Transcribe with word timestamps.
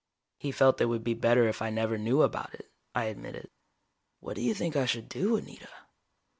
"He 0.39 0.51
felt 0.51 0.81
it 0.81 0.85
would 0.85 1.03
be 1.03 1.13
better 1.13 1.47
if 1.47 1.61
I 1.61 1.69
never 1.69 1.95
knew 1.95 2.23
about 2.23 2.55
it," 2.55 2.71
I 2.95 3.03
admitted. 3.05 3.51
"What 4.19 4.35
do 4.35 4.41
you 4.41 4.55
think 4.55 4.75
I 4.75 4.87
should 4.87 5.07
do, 5.07 5.35
Anita?" 5.37 5.69